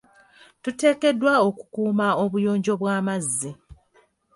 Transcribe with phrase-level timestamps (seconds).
[0.63, 3.51] Tuteekeddwa okukuuma obuyonjo bw'amazzi.